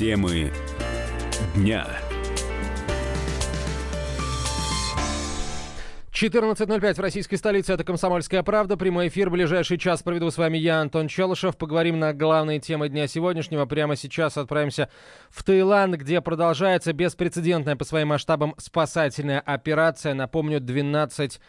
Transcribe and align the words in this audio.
Темы 0.00 0.50
дня. 1.54 1.86
14.05 6.10 6.94
в 6.94 7.00
российской 7.00 7.36
столице. 7.36 7.74
Это 7.74 7.84
«Комсомольская 7.84 8.42
правда». 8.42 8.78
Прямой 8.78 9.08
эфир. 9.08 9.28
Ближайший 9.28 9.76
час 9.76 10.02
проведу 10.02 10.30
с 10.30 10.38
вами 10.38 10.56
я, 10.56 10.80
Антон 10.80 11.06
Челышев. 11.06 11.58
Поговорим 11.58 11.98
на 11.98 12.14
главные 12.14 12.60
темы 12.60 12.88
дня 12.88 13.08
сегодняшнего. 13.08 13.66
Прямо 13.66 13.94
сейчас 13.94 14.38
отправимся 14.38 14.88
в 15.28 15.44
Таиланд, 15.44 15.96
где 15.96 16.22
продолжается 16.22 16.94
беспрецедентная 16.94 17.76
по 17.76 17.84
своим 17.84 18.08
масштабам 18.08 18.54
спасательная 18.56 19.40
операция. 19.40 20.14
Напомню, 20.14 20.60
12 20.60 21.40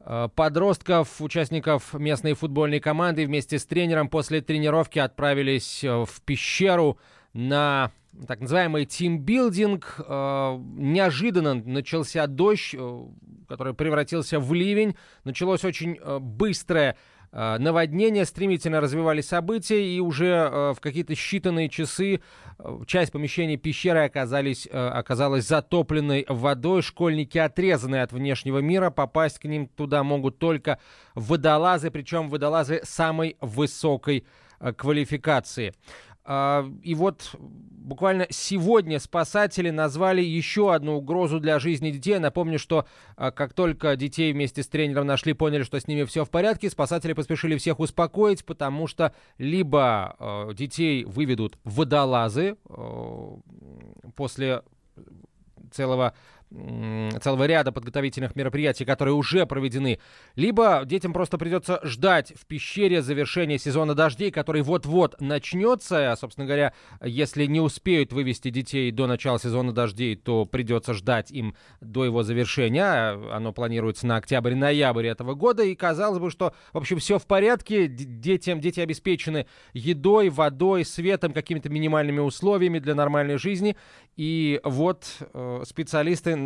э, 0.00 0.28
подростков, 0.34 1.20
участников 1.20 1.92
местной 1.92 2.32
футбольной 2.32 2.80
команды 2.80 3.26
вместе 3.26 3.58
с 3.58 3.66
тренером 3.66 4.08
после 4.08 4.40
тренировки 4.40 4.98
отправились 4.98 5.84
э, 5.84 6.06
в 6.06 6.22
пещеру 6.22 6.98
на 7.34 7.92
так 8.26 8.40
называемый 8.40 8.84
тимбилдинг. 8.86 9.96
Э, 9.98 10.58
неожиданно 10.76 11.54
начался 11.54 12.26
дождь, 12.26 12.74
э, 12.74 13.06
который 13.48 13.74
превратился 13.74 14.40
в 14.40 14.52
ливень. 14.52 14.96
Началось 15.24 15.64
очень 15.64 15.98
э, 16.00 16.18
быстрое 16.18 16.96
наводнение, 17.30 18.24
стремительно 18.24 18.80
развивались 18.80 19.28
события, 19.28 19.86
и 19.86 20.00
уже 20.00 20.72
в 20.74 20.78
какие-то 20.80 21.12
считанные 21.12 21.68
часы 21.68 22.22
часть 22.86 23.12
помещений 23.12 23.58
пещеры 23.58 23.98
оказались, 24.06 24.66
оказалась 24.66 25.46
затопленной 25.46 26.24
водой. 26.26 26.80
Школьники 26.80 27.36
отрезаны 27.36 27.96
от 27.96 28.12
внешнего 28.12 28.60
мира, 28.60 28.88
попасть 28.88 29.40
к 29.40 29.44
ним 29.44 29.66
туда 29.66 30.02
могут 30.04 30.38
только 30.38 30.78
водолазы, 31.14 31.90
причем 31.90 32.30
водолазы 32.30 32.80
самой 32.84 33.36
высокой 33.42 34.24
квалификации. 34.78 35.74
А, 36.30 36.70
и 36.82 36.94
вот 36.94 37.34
буквально 37.38 38.26
сегодня 38.28 39.00
спасатели 39.00 39.70
назвали 39.70 40.20
еще 40.20 40.74
одну 40.74 40.98
угрозу 40.98 41.40
для 41.40 41.58
жизни 41.58 41.90
детей. 41.90 42.18
Напомню, 42.18 42.58
что 42.58 42.86
а, 43.16 43.30
как 43.30 43.54
только 43.54 43.96
детей 43.96 44.34
вместе 44.34 44.62
с 44.62 44.68
тренером 44.68 45.06
нашли, 45.06 45.32
поняли, 45.32 45.62
что 45.62 45.80
с 45.80 45.88
ними 45.88 46.04
все 46.04 46.26
в 46.26 46.30
порядке, 46.30 46.68
спасатели 46.68 47.14
поспешили 47.14 47.56
всех 47.56 47.80
успокоить, 47.80 48.44
потому 48.44 48.86
что 48.86 49.14
либо 49.38 50.16
а, 50.18 50.52
детей 50.52 51.04
выведут 51.04 51.58
водолазы 51.64 52.56
после 54.14 54.62
целого 55.70 56.14
целого 56.50 57.46
ряда 57.46 57.72
подготовительных 57.72 58.34
мероприятий, 58.34 58.84
которые 58.84 59.14
уже 59.14 59.44
проведены, 59.46 59.98
либо 60.34 60.82
детям 60.84 61.12
просто 61.12 61.36
придется 61.36 61.80
ждать 61.82 62.32
в 62.34 62.46
пещере 62.46 63.02
завершения 63.02 63.58
сезона 63.58 63.94
дождей, 63.94 64.30
который 64.30 64.62
вот-вот 64.62 65.20
начнется. 65.20 66.12
А, 66.12 66.16
собственно 66.16 66.46
говоря, 66.46 66.72
если 67.02 67.44
не 67.46 67.60
успеют 67.60 68.12
вывести 68.12 68.50
детей 68.50 68.90
до 68.90 69.06
начала 69.06 69.38
сезона 69.38 69.72
дождей, 69.72 70.16
то 70.16 70.46
придется 70.46 70.94
ждать 70.94 71.30
им 71.30 71.54
до 71.80 72.04
его 72.04 72.22
завершения. 72.22 73.10
Оно 73.32 73.52
планируется 73.52 74.06
на 74.06 74.16
октябрь-ноябрь 74.16 75.06
этого 75.06 75.34
года. 75.34 75.62
И 75.62 75.74
казалось 75.74 76.18
бы, 76.18 76.30
что, 76.30 76.54
в 76.72 76.78
общем, 76.78 76.98
все 76.98 77.18
в 77.18 77.26
порядке. 77.26 77.88
Детям, 77.88 78.60
дети 78.60 78.80
обеспечены 78.80 79.46
едой, 79.74 80.30
водой, 80.30 80.84
светом, 80.84 81.32
какими-то 81.32 81.68
минимальными 81.68 82.20
условиями 82.20 82.78
для 82.78 82.94
нормальной 82.94 83.36
жизни. 83.38 83.76
И 84.16 84.60
вот 84.64 85.04
э, 85.32 85.62
специалисты 85.64 86.37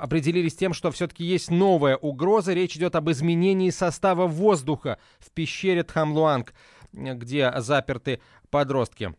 определились 0.00 0.56
тем, 0.56 0.72
что 0.72 0.90
все-таки 0.90 1.24
есть 1.24 1.50
новая 1.50 1.96
угроза. 1.96 2.52
Речь 2.52 2.76
идет 2.76 2.96
об 2.96 3.10
изменении 3.10 3.70
состава 3.70 4.26
воздуха 4.26 4.98
в 5.18 5.30
пещере 5.30 5.82
Тхамлуанг, 5.82 6.54
где 6.92 7.52
заперты 7.58 8.20
подростки. 8.50 9.14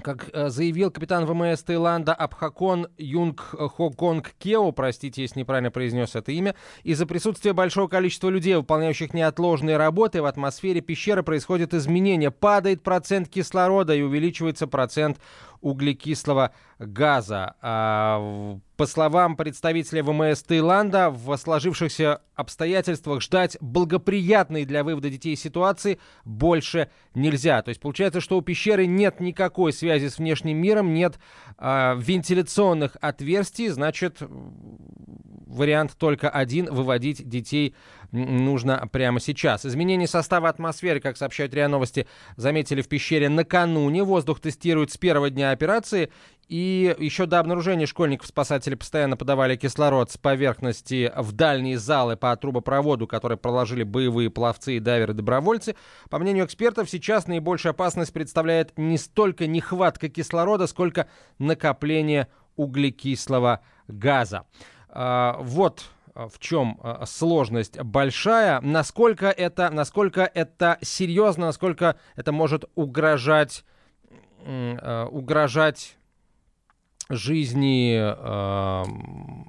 Как 0.00 0.30
э, 0.32 0.48
заявил 0.48 0.90
капитан 0.90 1.26
ВМС 1.26 1.62
Таиланда 1.62 2.14
Абхакон 2.14 2.88
Юнг 2.96 3.40
Хоконг 3.40 4.32
Кео, 4.38 4.72
простите, 4.72 5.20
если 5.20 5.40
неправильно 5.40 5.70
произнес 5.70 6.16
это 6.16 6.32
имя, 6.32 6.54
из-за 6.82 7.04
присутствия 7.04 7.52
большого 7.52 7.88
количества 7.88 8.30
людей, 8.30 8.56
выполняющих 8.56 9.12
неотложные 9.12 9.76
работы, 9.76 10.22
в 10.22 10.24
атмосфере 10.24 10.80
пещеры 10.80 11.22
происходят 11.22 11.74
изменения. 11.74 12.30
Падает 12.30 12.82
процент 12.82 13.28
кислорода 13.28 13.94
и 13.94 14.00
увеличивается 14.00 14.66
процент 14.66 15.18
углекислого 15.60 16.52
газа. 16.86 17.54
А, 17.60 18.58
по 18.76 18.86
словам 18.86 19.36
представителя 19.36 20.02
ВМС 20.02 20.42
Таиланда, 20.42 21.10
в 21.10 21.36
сложившихся 21.36 22.20
обстоятельствах 22.34 23.20
ждать 23.22 23.56
благоприятной 23.60 24.64
для 24.64 24.82
вывода 24.82 25.10
детей 25.10 25.36
ситуации 25.36 25.98
больше 26.24 26.90
нельзя. 27.14 27.62
То 27.62 27.68
есть 27.68 27.80
получается, 27.80 28.20
что 28.20 28.38
у 28.38 28.42
пещеры 28.42 28.86
нет 28.86 29.20
никакой 29.20 29.72
связи 29.72 30.08
с 30.08 30.18
внешним 30.18 30.56
миром, 30.58 30.94
нет 30.94 31.18
э, 31.58 31.94
вентиляционных 31.98 32.96
отверстий, 33.00 33.68
значит, 33.68 34.18
вариант 34.20 35.96
только 35.96 36.28
один– 36.30 36.66
выводить 36.72 37.28
детей 37.28 37.74
нужно 38.10 38.88
прямо 38.92 39.20
сейчас. 39.20 39.64
Изменение 39.64 40.06
состава 40.06 40.48
атмосферы, 40.48 41.00
как 41.00 41.16
сообщают 41.16 41.54
РИА 41.54 41.68
Новости, 41.68 42.06
заметили 42.36 42.82
в 42.82 42.88
пещере 42.88 43.28
накануне. 43.28 44.04
Воздух 44.04 44.40
тестируют 44.40 44.90
с 44.92 44.98
первого 44.98 45.30
дня 45.30 45.50
операции. 45.50 46.10
И 46.52 46.94
еще 46.98 47.24
до 47.24 47.38
обнаружения 47.38 47.86
школьников 47.86 48.26
спасатели 48.26 48.74
постоянно 48.74 49.16
подавали 49.16 49.56
кислород 49.56 50.10
с 50.10 50.18
поверхности 50.18 51.10
в 51.16 51.32
дальние 51.32 51.78
залы 51.78 52.14
по 52.14 52.36
трубопроводу, 52.36 53.06
который 53.06 53.38
проложили 53.38 53.84
боевые 53.84 54.28
пловцы 54.28 54.76
и 54.76 54.78
дайверы-добровольцы. 54.78 55.76
По 56.10 56.18
мнению 56.18 56.44
экспертов, 56.44 56.90
сейчас 56.90 57.26
наибольшая 57.26 57.72
опасность 57.72 58.12
представляет 58.12 58.76
не 58.76 58.98
столько 58.98 59.46
нехватка 59.46 60.10
кислорода, 60.10 60.66
сколько 60.66 61.08
накопление 61.38 62.28
углекислого 62.56 63.62
газа. 63.88 64.44
А, 64.90 65.38
вот 65.40 65.86
а, 66.14 66.28
в 66.28 66.38
чем 66.38 66.78
а, 66.82 67.06
сложность 67.06 67.80
большая, 67.80 68.60
насколько 68.60 69.28
это, 69.28 69.70
насколько 69.70 70.30
это 70.34 70.76
серьезно, 70.82 71.46
насколько 71.46 71.96
это 72.14 72.30
может 72.30 72.66
угрожать, 72.74 73.64
угрожать 74.44 75.96
жизни 77.14 77.96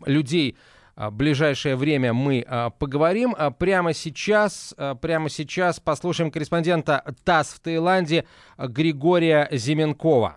людей 0.07 0.55
в 0.95 1.09
ближайшее 1.11 1.75
время 1.75 2.13
мы 2.13 2.45
поговорим. 2.77 3.35
Прямо 3.57 3.93
сейчас, 3.93 4.75
прямо 5.01 5.29
сейчас 5.29 5.79
послушаем 5.79 6.29
корреспондента 6.29 7.03
ТАСС 7.23 7.53
в 7.53 7.59
Таиланде 7.61 8.25
Григория 8.57 9.47
Зименкова 9.51 10.35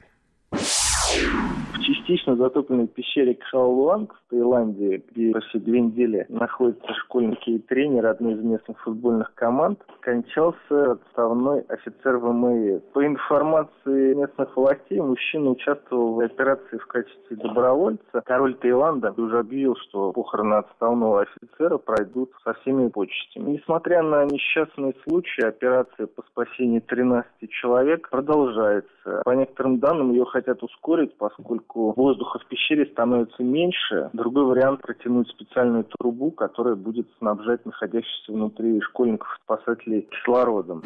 частично 2.07 2.37
затопленной 2.37 2.87
пещере 2.87 3.35
Кхаолуанг 3.35 4.15
в 4.15 4.31
Таиланде, 4.31 5.03
где 5.11 5.33
почти 5.33 5.59
две 5.59 5.81
недели 5.81 6.27
находятся 6.29 6.93
школьники 6.95 7.51
и 7.51 7.59
тренеры 7.59 8.09
одной 8.09 8.35
из 8.35 8.43
местных 8.43 8.81
футбольных 8.83 9.35
команд, 9.35 9.81
скончался 9.99 10.93
отставной 10.93 11.61
офицер 11.63 12.19
ВМС. 12.19 12.83
По 12.93 13.05
информации 13.05 14.15
местных 14.15 14.57
властей, 14.57 15.01
мужчина 15.01 15.51
участвовал 15.51 16.15
в 16.15 16.21
операции 16.21 16.79
в 16.79 16.87
качестве 16.87 17.37
добровольца. 17.37 18.23
Король 18.25 18.55
Таиланда 18.55 19.13
уже 19.17 19.41
объявил, 19.41 19.77
что 19.77 20.13
похороны 20.13 20.55
отставного 20.55 21.23
офицера 21.23 21.79
пройдут 21.79 22.31
со 22.45 22.55
всеми 22.55 22.89
почестями. 22.89 23.53
Несмотря 23.53 24.03
на 24.03 24.25
несчастный 24.25 24.95
случай, 25.07 25.43
операция 25.43 26.07
по 26.07 26.23
спасению 26.23 26.83
13 26.83 27.51
человек 27.51 28.09
продолжается. 28.11 29.23
По 29.25 29.31
некоторым 29.31 29.79
данным, 29.79 30.13
ее 30.13 30.25
хотят 30.25 30.63
ускорить, 30.63 31.17
поскольку 31.17 31.96
воздуха 31.97 32.39
в 32.39 32.47
пещере 32.47 32.87
становится 32.87 33.43
меньше. 33.43 34.11
Другой 34.13 34.45
вариант 34.45 34.83
протянуть 34.83 35.29
специальную 35.31 35.85
трубу, 35.85 36.31
которая 36.31 36.77
будет 36.77 37.09
снабжать 37.19 37.65
находящихся 37.67 38.33
внутри 38.33 38.81
школьников-спасателей 38.83 40.03
кислородом. 40.03 40.83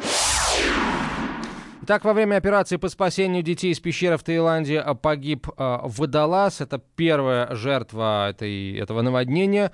Итак, 1.83 2.05
во 2.05 2.13
время 2.13 2.37
операции 2.37 2.77
по 2.77 2.87
спасению 2.89 3.43
детей 3.43 3.71
из 3.71 3.79
пещеры 3.79 4.17
в 4.17 4.23
Таиланде 4.23 4.83
погиб 5.01 5.47
э, 5.47 5.77
водолаз. 5.83 6.61
Это 6.61 6.79
первая 6.95 7.53
жертва 7.55 8.29
этой, 8.29 8.77
этого 8.77 9.01
наводнения 9.01 9.71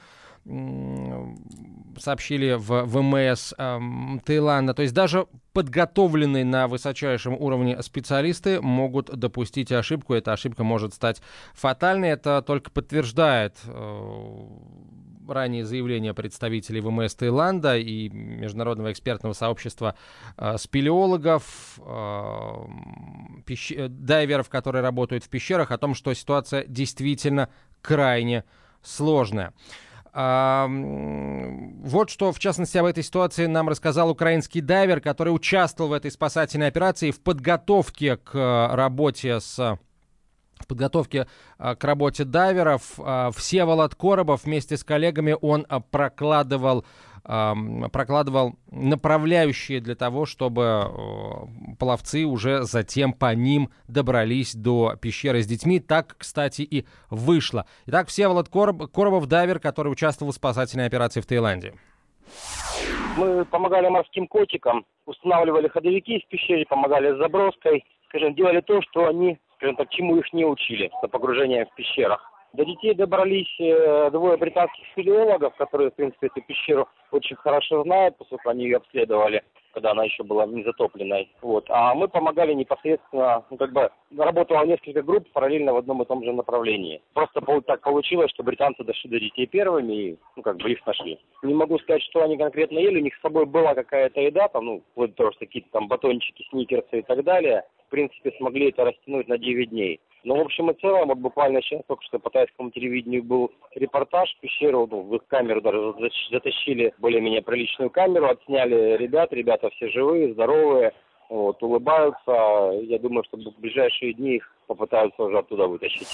сообщили 2.00 2.54
в 2.54 2.84
ВМС 2.86 3.54
э, 3.58 3.80
Таиланда. 4.26 4.74
То 4.74 4.82
есть 4.82 4.94
даже 4.94 5.28
подготовленные 5.54 6.46
на 6.46 6.68
высочайшем 6.68 7.34
уровне 7.34 7.82
специалисты 7.82 8.62
могут 8.62 9.08
допустить 9.08 9.72
ошибку. 9.72 10.14
Эта 10.14 10.34
ошибка 10.34 10.64
может 10.64 10.94
стать 10.94 11.22
фатальной. 11.54 12.10
Это 12.10 12.42
только 12.42 12.72
подтверждает 12.72 13.58
э, 13.66 14.48
ранее 15.28 15.66
заявления 15.66 16.14
представителей 16.14 16.82
ВМС 16.82 17.16
Таиланда 17.16 17.78
и 17.78 18.10
международного 18.10 18.92
экспертного 18.92 19.34
сообщества 19.34 19.96
э, 20.38 20.58
спелеологов, 20.58 21.80
э, 21.80 22.52
пещ... 23.46 23.74
дайверов, 23.90 24.50
которые 24.50 24.82
работают 24.82 25.24
в 25.24 25.30
пещерах, 25.30 25.72
о 25.72 25.78
том, 25.78 25.96
что 25.96 26.14
ситуация 26.14 26.66
действительно 26.68 27.50
крайне 27.82 28.44
сложная. 28.82 29.54
Вот 30.20 32.10
что, 32.10 32.32
в 32.32 32.40
частности, 32.40 32.76
об 32.80 32.86
этой 32.86 33.04
ситуации 33.04 33.46
нам 33.46 33.70
рассказал 33.70 34.10
украинский 34.10 34.62
дайвер, 34.62 35.00
который 35.00 35.30
участвовал 35.30 35.92
в 35.92 35.94
этой 35.94 36.10
спасательной 36.10 36.68
операции 36.68 37.12
в 37.12 37.22
подготовке 37.22 38.18
к 38.18 38.70
работе 38.74 39.40
с 39.40 39.78
в 40.60 40.66
подготовке 40.66 41.28
а, 41.60 41.76
к 41.76 41.84
работе 41.84 42.24
дайверов. 42.24 42.94
А, 42.98 43.30
Всеволод 43.30 43.94
Коробов 43.94 44.46
вместе 44.46 44.76
с 44.76 44.84
коллегами 44.84 45.36
он 45.40 45.68
прокладывал 45.92 46.84
прокладывал 47.28 48.56
направляющие 48.72 49.82
для 49.82 49.96
того, 49.96 50.26
чтобы 50.26 50.90
пловцы 51.78 52.24
уже 52.24 52.64
затем 52.64 53.12
по 53.12 53.36
ним 53.36 53.70
добрались 53.88 54.56
до 54.56 54.96
пещеры 54.96 55.42
с 55.42 55.48
детьми. 55.48 55.80
Так, 55.80 56.16
кстати, 56.18 56.62
и 56.62 56.86
вышло. 57.10 57.66
Итак, 57.86 58.08
Всеволод 58.08 58.48
Короб, 58.48 58.90
Коробов, 58.92 59.28
дайвер, 59.28 59.60
который 59.60 59.92
участвовал 59.92 60.32
в 60.32 60.36
спасательной 60.36 60.86
операции 60.86 61.20
в 61.20 61.26
Таиланде. 61.26 61.74
Мы 63.18 63.44
помогали 63.46 63.90
морским 63.90 64.28
котикам, 64.28 64.86
устанавливали 65.06 65.68
ходовики 65.68 66.24
в 66.26 66.30
пещере, 66.30 66.66
помогали 66.66 67.14
с 67.14 67.18
заброской, 67.18 67.84
скажем, 68.08 68.36
делали 68.36 68.62
то, 68.62 68.82
что 68.82 69.08
они 69.08 69.38
скажем 69.58 69.76
так, 69.76 69.90
чему 69.90 70.18
их 70.18 70.32
не 70.34 70.46
учили 70.46 70.92
за 71.02 71.08
погружение 71.08 71.66
в 71.66 71.76
пещерах. 71.76 72.22
До 72.58 72.66
детей 72.66 72.96
добрались 72.96 73.56
э, 73.60 74.10
двое 74.10 74.36
британских 74.36 74.84
спелеологов, 74.94 75.56
которые, 75.58 75.92
в 75.92 75.94
принципе, 75.94 76.26
эту 76.26 76.42
пещеру 76.42 76.88
очень 77.12 77.36
хорошо 77.36 77.84
знают, 77.84 78.18
поскольку 78.18 78.50
они 78.50 78.64
ее 78.64 78.78
обследовали, 78.78 79.44
когда 79.76 79.92
она 79.92 80.06
еще 80.06 80.24
была 80.24 80.48
не 80.48 80.64
затопленной. 80.64 81.32
Вот. 81.44 81.66
А 81.70 81.94
мы 81.94 82.08
помогали 82.08 82.54
непосредственно, 82.54 83.46
ну, 83.52 83.58
как 83.58 83.74
бы, 83.74 83.92
работало 84.18 84.66
несколько 84.66 85.04
групп 85.04 85.32
параллельно 85.34 85.72
в 85.72 85.78
одном 85.78 86.02
и 86.02 86.06
том 86.06 86.24
же 86.24 86.34
направлении. 86.34 87.00
Просто 87.14 87.42
так 87.62 87.82
получилось, 87.82 88.32
что 88.32 88.42
британцы 88.42 88.84
дошли 88.84 89.08
до 89.12 89.20
детей 89.20 89.46
первыми 89.46 89.94
и, 89.94 90.18
ну, 90.36 90.42
как 90.42 90.58
бы, 90.58 90.72
их 90.72 90.84
нашли. 90.88 91.20
Не 91.44 91.54
могу 91.54 91.78
сказать, 91.78 92.02
что 92.02 92.24
они 92.24 92.40
конкретно 92.40 92.80
ели, 92.80 93.02
у 93.02 93.04
них 93.04 93.16
с 93.18 93.22
собой 93.22 93.46
была 93.46 93.76
какая-то 93.76 94.20
еда, 94.20 94.48
там, 94.48 94.66
ну, 94.66 94.84
вот 94.96 95.14
просто 95.14 95.46
какие-то 95.46 95.70
там 95.74 95.88
батончики, 95.88 96.44
сникерсы 96.50 97.00
и 97.00 97.04
так 97.04 97.24
далее 97.24 97.66
в 97.88 97.90
принципе, 97.90 98.34
смогли 98.38 98.70
это 98.70 98.84
растянуть 98.84 99.28
на 99.28 99.38
9 99.38 99.70
дней. 99.70 100.02
Но 100.24 100.36
в 100.36 100.42
общем 100.42 100.70
и 100.72 100.80
целом, 100.82 101.08
вот 101.10 101.20
буквально 101.20 101.62
сейчас 101.62 101.82
только 101.88 102.04
что 102.04 102.20
по 102.20 102.30
тайскому 102.30 102.72
телевидению 102.72 103.24
был 103.24 103.52
репортаж 103.76 104.36
пещеру, 104.42 104.88
ну, 104.90 105.02
в 105.04 105.16
их 105.16 105.22
камеру 105.28 105.62
даже 105.62 105.94
затащили 106.32 106.94
более-менее 106.98 107.42
приличную 107.42 107.90
камеру, 107.90 108.28
отсняли 108.28 108.98
ребят, 108.98 109.32
ребята 109.32 109.70
все 109.70 109.90
живые, 109.90 110.34
здоровые, 110.34 110.94
вот, 111.30 111.62
улыбаются. 111.62 112.72
Я 112.84 113.00
думаю, 113.00 113.24
что 113.26 113.38
в 113.38 113.60
ближайшие 113.60 114.14
дни 114.14 114.38
их 114.38 114.52
попытаются 114.68 115.24
уже 115.24 115.38
оттуда 115.38 115.68
вытащить. 115.68 116.08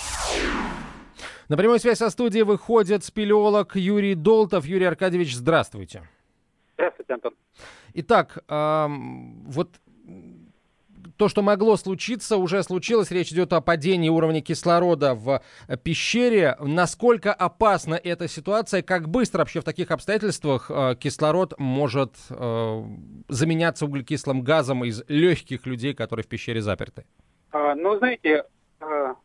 На 1.49 1.57
прямую 1.57 1.79
связь 1.79 1.97
со 1.97 2.09
студией 2.09 2.44
выходит 2.44 3.03
спелеолог 3.03 3.75
Юрий 3.75 4.15
Долтов. 4.15 4.65
Юрий 4.65 4.85
Аркадьевич, 4.85 5.35
здравствуйте. 5.35 6.03
Здравствуйте, 6.75 7.13
Антон. 7.13 7.33
Итак, 7.94 8.44
эм, 8.47 9.44
вот 9.45 9.69
то, 11.18 11.30
что 11.30 11.42
могло 11.42 11.77
случиться, 11.77 12.38
уже 12.38 12.63
случилось. 12.63 13.12
Речь 13.12 13.31
идет 13.31 13.54
о 13.54 13.62
падении 13.62 14.10
уровня 14.10 14.42
кислорода 14.42 15.13
в 15.13 15.42
э, 15.68 15.77
пещере. 15.77 16.56
Насколько 16.60 17.33
опасна 17.33 17.95
эта 17.95 18.27
ситуация? 18.27 18.81
Как 18.81 19.07
быстро 19.07 19.39
вообще 19.39 19.62
в 19.62 19.63
таких 19.63 19.92
обстоятельствах 19.92 20.69
э, 20.69 20.95
кислород 21.00 21.54
может 21.57 22.15
э, 22.30 22.83
заменяться 23.30 23.86
углекислым 23.86 24.42
газом 24.42 24.83
из 24.83 25.04
легких 25.07 25.65
людей, 25.65 25.94
которые 25.94 26.24
в 26.24 26.27
пещере 26.27 26.62
заперты? 26.62 27.06
А, 27.51 27.75
ну, 27.75 27.98
знаете, 27.98 28.45
а, 28.80 29.16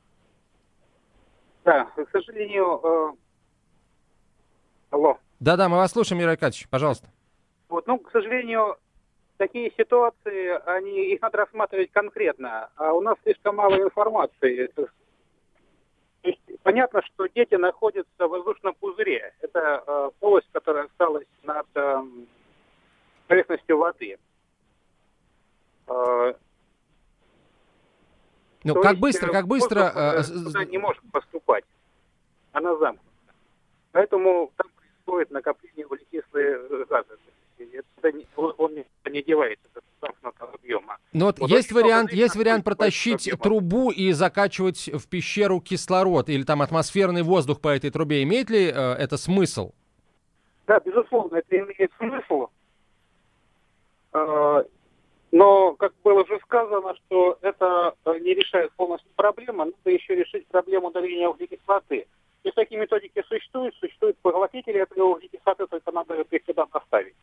да, 1.64 1.84
к 1.84 2.11
сожалению... 2.12 2.81
А... 2.87 3.14
Алло. 4.91 5.19
Да-да, 5.38 5.69
мы 5.69 5.76
вас 5.76 5.93
слушаем, 5.93 6.20
Юрий 6.20 6.32
Аркадьевич, 6.32 6.69
пожалуйста. 6.69 7.08
Вот, 7.69 7.87
ну, 7.87 7.99
к 7.99 8.11
сожалению, 8.11 8.76
такие 9.38 9.73
ситуации, 9.76 10.61
они, 10.69 11.12
их 11.12 11.23
надо 11.23 11.38
рассматривать 11.38 11.90
конкретно, 11.93 12.69
а 12.76 12.93
у 12.93 13.00
нас 13.00 13.17
слишком 13.23 13.56
мало 13.56 13.76
информации. 13.76 14.70
есть, 16.23 16.40
понятно, 16.62 17.00
что 17.02 17.26
дети 17.29 17.55
находятся 17.55 18.26
в 18.26 18.29
воздушном 18.29 18.75
пузыре. 18.75 19.32
Это 19.40 19.82
э, 19.87 20.11
полость, 20.20 20.49
которая 20.52 20.85
осталась 20.85 21.26
над 21.44 21.67
э, 21.75 22.02
поверхностью 23.29 23.79
воды. 23.79 24.19
Э, 25.87 26.34
ну, 28.64 28.75
как 28.75 28.93
есть, 28.93 29.00
быстро, 29.00 29.32
как 29.32 29.46
быстро... 29.46 29.81
Э, 29.94 30.23
туда 30.25 30.64
не 30.64 30.79
может 30.79 31.02
поступать. 31.11 31.64
Она 32.52 32.76
замкнута. 32.76 33.05
Поэтому 33.93 34.52
там 34.56 34.67
происходит 34.76 35.31
накопление 35.31 35.87
углекислых 35.87 36.88
газов 36.88 37.19
это 37.64 38.12
не, 38.16 38.26
он 38.37 38.75
не, 38.75 39.22
девается 39.22 39.66
до 39.75 39.81
замкнутого 40.00 40.52
объема. 40.55 40.99
Но 41.12 41.26
вот, 41.26 41.38
вот 41.38 41.50
есть 41.50 41.72
вариант, 41.72 42.12
есть 42.12 42.37
вариант 42.37 42.64
протащить 42.64 43.31
трубу 43.43 43.90
и 43.90 44.12
закачивать 44.12 44.88
в 44.93 45.08
пещеру 45.08 45.60
кислород 45.60 46.28
или 46.28 46.44
там 46.44 46.62
атмосферный 46.62 47.22
воздух 47.22 47.60
по 47.60 47.69
этой 47.69 47.90
трубе. 47.90 48.22
Имеет 48.22 48.50
ли 48.50 48.66
э, 48.66 48.70
это 48.70 49.16
смысл? 49.16 49.72
Да, 50.66 50.81
безусловно, 50.81 51.37
это 51.37 51.58
имеет 51.58 51.90
смысл. 51.99 52.49
Э, 54.12 54.64
но, 55.31 55.72
как 55.75 55.93
было 56.02 56.22
уже 56.22 56.38
сказано, 56.40 56.94
что 56.94 57.38
это 57.43 57.94
э, 58.05 58.19
не 58.20 58.34
решает 58.34 58.72
полностью 58.72 59.10
проблему, 59.14 59.64
надо 59.64 59.90
еще 59.90 60.14
решить 60.14 60.46
проблему 60.46 60.88
удаления 60.88 61.28
углекислоты. 61.28 62.06
И 62.44 62.50
такие 62.52 62.81
методики 62.81 63.22
существуют, 63.28 63.75
существуют 63.76 64.16
поглотители 64.19 64.81
этой 64.81 65.00
углекислоты, 65.00 65.66
только 65.66 65.93
надо 65.93 66.14
их 66.14 66.44
туда 66.44 66.66
поставить. 66.66 67.14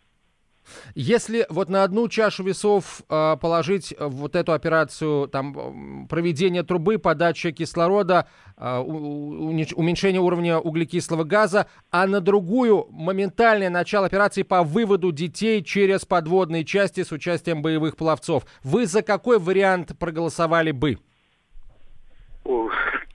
Если 0.94 1.46
вот 1.50 1.70
на 1.70 1.84
одну 1.84 2.08
чашу 2.08 2.44
весов 2.44 3.02
э, 3.10 3.38
положить 3.40 3.94
вот 4.00 4.36
эту 4.36 4.54
операцию, 4.54 5.28
там, 5.28 6.08
проведение 6.08 6.64
трубы, 6.64 6.98
подача 6.98 7.52
кислорода, 7.52 8.28
э, 8.58 8.78
уменьшение 8.80 10.22
уровня 10.22 10.60
углекислого 10.60 11.24
газа, 11.24 11.68
а 11.92 12.08
на 12.08 12.22
другую 12.22 12.88
моментальное 12.90 13.70
начало 13.70 14.06
операции 14.06 14.44
по 14.44 14.64
выводу 14.64 15.12
детей 15.12 15.64
через 15.64 16.06
подводные 16.06 16.66
части 16.66 17.04
с 17.04 17.12
участием 17.12 17.62
боевых 17.62 17.96
пловцов, 17.96 18.46
вы 18.64 18.86
за 18.86 19.02
какой 19.02 19.40
вариант 19.40 19.98
проголосовали 19.98 20.72
бы? 20.72 21.00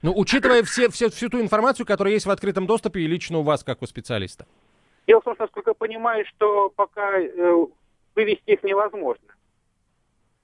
Ну, 0.01 0.13
учитывая 0.15 0.63
все, 0.63 0.89
все, 0.89 1.09
всю 1.09 1.29
ту 1.29 1.39
информацию, 1.39 1.85
которая 1.85 2.13
есть 2.13 2.25
в 2.25 2.31
открытом 2.31 2.65
доступе 2.65 3.01
и 3.01 3.07
лично 3.07 3.37
у 3.37 3.43
вас, 3.43 3.63
как 3.63 3.81
у 3.81 3.85
специалиста. 3.85 4.45
Дело 5.07 5.21
в 5.21 5.23
том, 5.23 5.35
что, 5.35 5.43
насколько 5.43 5.71
я 5.71 5.75
понимаю, 5.75 6.25
что 6.25 6.69
пока 6.69 7.19
э, 7.19 7.65
вывести 8.15 8.51
их 8.51 8.63
невозможно. 8.63 9.27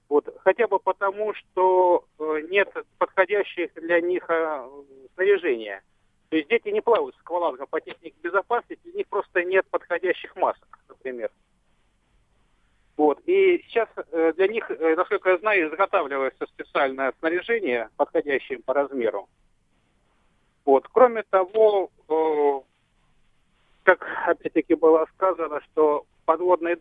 Вот, 0.08 0.26
хотя 0.42 0.66
бы 0.66 0.78
потому, 0.78 1.34
что 1.34 2.04
э, 2.18 2.40
нет 2.50 2.72
подходящих 2.98 3.72
для 3.74 4.00
них 4.00 4.24
э, 4.28 4.68
снаряжения. 5.14 5.82
То 6.30 6.36
есть 6.36 6.48
дети 6.48 6.68
не 6.68 6.80
плавают 6.80 7.14
с 7.16 7.20
аквалангом 7.20 7.66
по 7.68 7.80
технике 7.80 8.16
безопасности, 8.22 8.88
у 8.88 8.96
них 8.96 9.06
просто 9.08 9.44
нет 9.44 9.66
подходящих 9.70 10.34
масок, 10.36 10.78
например. 10.88 11.30
Вот. 12.96 13.20
И 13.26 13.64
сейчас 13.68 13.88
э, 13.96 14.32
для 14.36 14.48
них, 14.48 14.70
э, 14.70 14.96
насколько 14.96 15.30
я 15.30 15.38
знаю, 15.38 15.68
изготавливается 15.68 16.46
специальное 16.46 17.12
снаряжение, 17.20 17.90
подходящее 17.96 18.58
по 18.58 18.74
размеру. 18.74 19.28
Вот. 20.64 20.88
Кроме 20.88 21.22
того, 21.22 21.90
э, 22.08 22.57
опять-таки 24.30 24.74
было 24.74 25.06
сказано, 25.14 25.60
что 25.62 26.04
подводный 26.24 26.76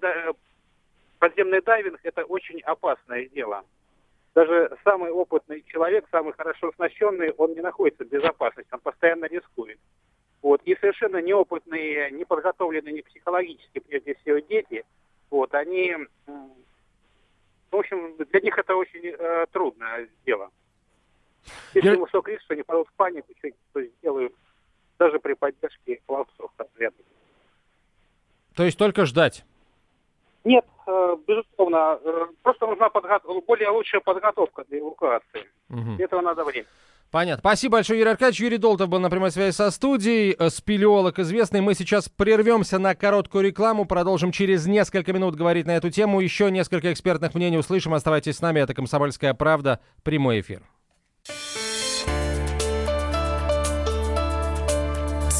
подземный 1.20 1.62
дайвинг 1.62 2.00
это 2.04 2.24
очень 2.25 2.62
опасное 2.62 3.27
дело. 3.27 3.63
Даже 4.36 4.77
самый 4.84 5.12
опытный 5.12 5.63
человек, 5.63 6.06
самый 6.12 6.34
хорошо 6.34 6.70
оснащенный, 6.70 7.32
он 7.32 7.54
не 7.54 7.62
находится 7.62 8.06
в 8.06 8.10
безопасности, 8.10 8.72
он 8.72 8.82
постоянно 8.82 9.25
рискует. 9.25 9.80
Вот. 10.44 10.62
И 10.63 10.75
совершенно 10.75 11.22
неопытные, 11.22 12.12
не 12.12 12.24
подготовленные 12.24 12.94
не 12.94 13.01
психологически, 13.01 13.80
прежде 13.80 14.13
всего, 14.16 14.38
дети, 14.39 14.86
вот, 15.32 15.54
они, 15.56 15.96
в 16.27 17.75
общем, 17.75 18.16
для 18.18 18.39
них 18.39 18.58
это 18.58 18.75
очень 18.75 19.08
э, 19.08 19.46
трудное 19.51 20.08
дело. 20.25 20.51
Если 21.74 21.89
Я... 21.89 21.98
высок 21.98 22.27
риск, 22.30 22.44
что 22.44 22.54
они 22.54 22.63
падут 22.63 22.88
в 22.89 22.94
панику, 22.94 23.34
что 23.70 23.82
сделают 23.82 24.34
даже 25.00 25.20
при 25.20 25.34
поддержке 25.34 26.01
пловцов 26.06 26.51
конкретно. 26.56 27.04
То 28.58 28.64
есть 28.64 28.78
только 28.78 29.06
ждать? 29.06 29.46
Нет, 30.44 30.66
э, 30.88 31.16
безусловно. 31.28 32.00
Э, 32.04 32.26
просто 32.42 32.66
нужна 32.66 32.90
подго... 32.90 33.20
более 33.46 33.70
лучшая 33.70 34.02
подготовка 34.02 34.64
для 34.68 34.80
эвакуации. 34.80 35.48
Угу. 35.70 35.96
Для 35.98 36.06
этого 36.06 36.22
надо 36.22 36.44
время. 36.44 36.66
Понятно. 37.12 37.40
Спасибо 37.40 37.74
большое, 37.74 38.00
Юрий 38.00 38.12
Аркадьевич. 38.12 38.40
Юрий 38.42 38.58
Долтов 38.58 38.90
был 38.90 39.00
на 39.00 39.12
прямой 39.12 39.30
связи 39.30 39.54
со 39.54 39.70
студией. 39.70 40.36
Э, 40.40 40.50
спелеолог 40.50 41.20
известный. 41.20 41.62
Мы 41.62 41.76
сейчас 41.76 42.10
прервемся 42.10 42.80
на 42.80 42.96
короткую 42.96 43.44
рекламу. 43.44 43.86
Продолжим 43.86 44.32
через 44.32 44.66
несколько 44.66 45.14
минут 45.14 45.36
говорить 45.36 45.68
на 45.68 45.76
эту 45.78 45.92
тему. 45.92 46.20
Еще 46.20 46.50
несколько 46.50 46.92
экспертных 46.92 47.36
мнений 47.36 47.60
услышим. 47.60 47.94
Оставайтесь 47.94 48.38
с 48.38 48.42
нами. 48.42 48.60
Это 48.60 48.74
«Комсомольская 48.74 49.36
правда». 49.36 49.82
Прямой 50.04 50.40
эфир. 50.40 50.64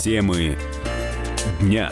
Темы 0.04 0.56
дня. 1.60 1.92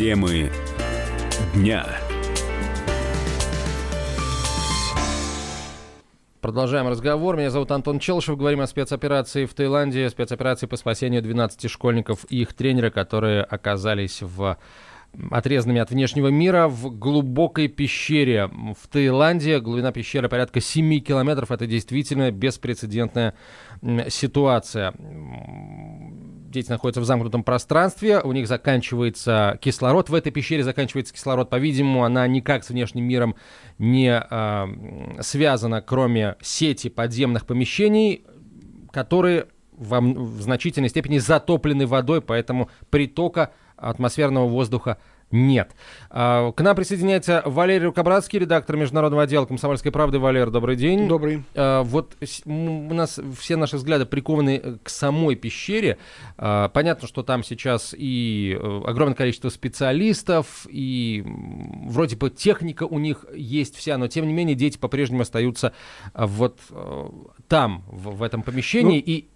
Темы 0.00 0.50
дня. 1.52 1.86
Продолжаем 6.40 6.88
разговор. 6.88 7.36
Меня 7.36 7.50
зовут 7.50 7.70
Антон 7.70 7.98
Челшев. 7.98 8.38
Говорим 8.38 8.62
о 8.62 8.66
спецоперации 8.66 9.44
в 9.44 9.52
Таиланде, 9.52 10.08
спецоперации 10.08 10.64
по 10.64 10.76
спасению 10.76 11.20
12 11.20 11.70
школьников 11.70 12.24
и 12.30 12.40
их 12.40 12.54
тренера, 12.54 12.88
которые 12.88 13.42
оказались 13.42 14.22
в 14.22 14.56
отрезанными 15.30 15.80
от 15.80 15.90
внешнего 15.90 16.28
мира 16.28 16.68
в 16.68 16.96
глубокой 16.96 17.68
пещере 17.68 18.48
в 18.48 18.88
Таиланде. 18.88 19.60
Глубина 19.60 19.92
пещеры 19.92 20.30
порядка 20.30 20.60
7 20.60 21.00
километров. 21.00 21.50
Это 21.50 21.66
действительно 21.66 22.30
беспрецедентная 22.30 23.34
ситуация 24.08 24.94
дети 26.50 26.68
находятся 26.68 27.00
в 27.00 27.04
замкнутом 27.04 27.44
пространстве, 27.44 28.20
у 28.20 28.32
них 28.32 28.48
заканчивается 28.48 29.58
кислород, 29.62 30.10
в 30.10 30.14
этой 30.14 30.32
пещере 30.32 30.64
заканчивается 30.64 31.14
кислород, 31.14 31.48
по-видимому, 31.48 32.04
она 32.04 32.26
никак 32.26 32.64
с 32.64 32.70
внешним 32.70 33.04
миром 33.04 33.36
не 33.78 34.10
э, 34.10 35.22
связана, 35.22 35.80
кроме 35.80 36.36
сети 36.42 36.88
подземных 36.88 37.46
помещений, 37.46 38.24
которые 38.90 39.46
во, 39.72 40.00
в 40.00 40.42
значительной 40.42 40.88
степени 40.88 41.18
затоплены 41.18 41.86
водой, 41.86 42.20
поэтому 42.20 42.68
притока 42.90 43.52
атмосферного 43.76 44.46
воздуха 44.46 44.98
нет. 45.30 45.74
А, 46.10 46.52
к 46.52 46.60
нам 46.60 46.74
присоединяется 46.74 47.42
Валерий 47.44 47.86
Рукобратский, 47.86 48.38
редактор 48.38 48.76
международного 48.76 49.24
отдела 49.24 49.46
«Комсомольской 49.46 49.92
правды». 49.92 50.18
Валер, 50.18 50.50
добрый 50.50 50.76
день. 50.76 51.08
Добрый. 51.08 51.44
А, 51.54 51.82
вот 51.82 52.16
у 52.44 52.94
нас 52.94 53.20
все 53.38 53.56
наши 53.56 53.76
взгляды 53.76 54.06
прикованы 54.06 54.60
э, 54.62 54.76
к 54.82 54.88
самой 54.88 55.36
пещере. 55.36 55.98
А, 56.36 56.68
понятно, 56.68 57.06
что 57.06 57.22
там 57.22 57.44
сейчас 57.44 57.94
и 57.96 58.58
э, 58.60 58.80
огромное 58.86 59.14
количество 59.14 59.48
специалистов, 59.48 60.66
и 60.68 61.24
вроде 61.24 62.16
бы 62.16 62.30
техника 62.30 62.84
у 62.84 62.98
них 62.98 63.24
есть 63.34 63.76
вся, 63.76 63.98
но 63.98 64.08
тем 64.08 64.26
не 64.26 64.32
менее 64.32 64.56
дети 64.56 64.78
по-прежнему 64.78 65.22
остаются 65.22 65.72
вот 66.14 66.58
э, 66.70 67.08
там, 67.48 67.84
в, 67.86 68.16
в 68.16 68.22
этом 68.22 68.42
помещении. 68.42 68.98
Ну... 68.98 69.04
И 69.06 69.28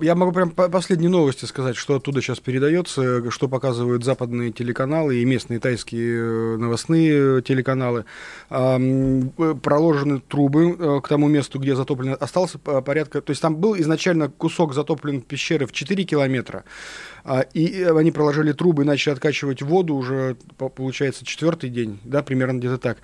я 0.00 0.14
могу 0.14 0.32
прям 0.32 0.50
последние 0.50 1.10
новости 1.10 1.44
сказать, 1.44 1.76
что 1.76 1.96
оттуда 1.96 2.20
сейчас 2.22 2.38
передается, 2.38 3.30
что 3.30 3.48
показывают 3.48 4.04
западные 4.04 4.52
телеканалы 4.52 5.16
и 5.16 5.24
местные 5.24 5.58
тайские 5.58 6.18
э, 6.18 6.56
новостные 6.56 7.42
телеканалы. 7.42 8.04
Проложены 8.48 10.20
трубы 10.20 10.76
э, 10.78 11.00
к 11.02 11.08
тому 11.08 11.28
месту, 11.28 11.58
где 11.58 11.74
затоплено. 11.74 12.14
Остался 12.14 12.58
порядка... 12.58 13.20
То 13.20 13.30
есть 13.30 13.42
там 13.42 13.56
был 13.56 13.76
изначально 13.76 14.28
кусок 14.28 14.72
затоплен 14.72 15.20
пещеры 15.20 15.66
в 15.66 15.72
4 15.72 16.04
километра. 16.04 16.64
А, 17.24 17.40
и 17.40 17.82
они 17.82 18.10
проложили 18.10 18.52
трубы 18.52 18.82
и 18.82 18.86
начали 18.86 19.12
откачивать 19.12 19.62
воду 19.62 19.94
уже, 19.94 20.36
получается, 20.56 21.24
четвертый 21.24 21.70
день, 21.70 22.00
да, 22.04 22.22
примерно 22.22 22.58
где-то 22.58 22.78
так. 22.78 22.98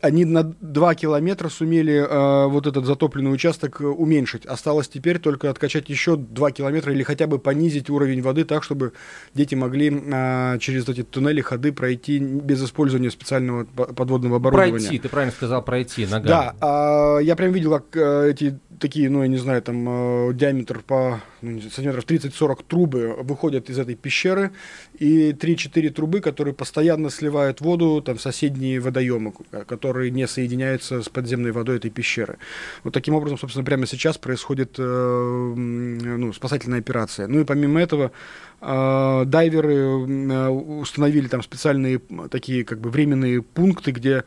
Они 0.00 0.24
на 0.24 0.44
2 0.44 0.94
километра 0.94 1.48
сумели 1.48 1.94
э, 1.94 2.48
вот 2.48 2.66
этот 2.66 2.84
затопленный 2.84 3.32
участок 3.32 3.80
э, 3.80 3.84
уменьшить. 3.84 4.46
Осталось 4.46 4.88
теперь 4.88 5.18
только 5.18 5.50
откачать 5.50 5.88
еще 5.88 6.16
2 6.16 6.50
километра 6.52 6.92
или 6.92 7.02
хотя 7.02 7.26
бы 7.26 7.38
понизить 7.38 7.90
уровень 7.90 8.22
воды 8.22 8.44
так, 8.44 8.62
чтобы 8.62 8.92
дети 9.34 9.54
могли 9.54 9.90
э, 9.90 10.58
через 10.60 10.88
эти 10.88 11.02
туннели, 11.02 11.40
ходы 11.40 11.72
пройти 11.72 12.18
без 12.18 12.62
использования 12.64 13.10
специального 13.10 13.64
подводного 13.64 14.36
оборудования. 14.36 14.78
Пройти, 14.78 14.98
ты 14.98 15.08
правильно 15.08 15.32
сказал, 15.32 15.62
пройти 15.62 16.06
ногами. 16.06 16.28
Да, 16.28 17.18
я 17.20 17.36
прям 17.36 17.52
видел, 17.52 17.72
как 17.72 17.96
э, 17.96 18.30
эти 18.30 18.58
такие, 18.78 19.10
ну, 19.10 19.22
я 19.22 19.28
не 19.28 19.36
знаю, 19.36 19.62
там 19.62 20.28
э, 20.28 20.34
диаметр 20.34 20.80
по 20.86 21.20
ну, 21.42 21.60
сантиметров 21.60 22.04
30-40 22.06 22.64
трубы 22.66 23.16
выходят 23.20 23.63
из 23.70 23.78
этой 23.78 23.94
пещеры, 23.94 24.52
и 24.98 25.32
3-4 25.32 25.90
трубы, 25.90 26.20
которые 26.20 26.54
постоянно 26.54 27.10
сливают 27.10 27.60
воду 27.60 28.02
там, 28.02 28.16
в 28.16 28.22
соседние 28.22 28.80
водоемы, 28.80 29.32
которые 29.66 30.10
не 30.10 30.26
соединяются 30.26 31.02
с 31.02 31.08
подземной 31.08 31.52
водой 31.52 31.76
этой 31.76 31.90
пещеры. 31.90 32.38
Вот 32.82 32.94
таким 32.94 33.14
образом, 33.14 33.38
собственно, 33.38 33.64
прямо 33.64 33.86
сейчас 33.86 34.18
происходит 34.18 34.76
э, 34.78 35.54
ну, 35.56 36.32
спасательная 36.32 36.78
операция. 36.80 37.26
Ну 37.26 37.40
и 37.40 37.44
помимо 37.44 37.80
этого, 37.80 38.12
э, 38.60 39.22
дайверы 39.26 39.74
э, 39.74 40.48
установили 40.48 41.28
там 41.28 41.42
специальные 41.42 42.00
такие 42.30 42.64
как 42.64 42.80
бы 42.80 42.90
временные 42.90 43.42
пункты, 43.42 43.90
где 43.90 44.24